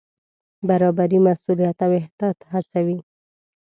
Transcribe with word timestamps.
برابري 0.67 1.19
مسوولیت 1.25 1.77
او 1.85 1.91
احتیاط 1.99 2.37
هڅوي. 2.51 2.97